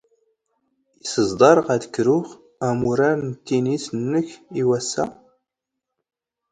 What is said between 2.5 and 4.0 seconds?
ⴰⵎⵓⵔⴰⵔ ⵏ ⵜⵜⵉⵏⵉⵙ